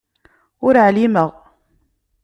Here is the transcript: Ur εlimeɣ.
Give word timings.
Ur 0.65 0.75
εlimeɣ. 0.85 1.29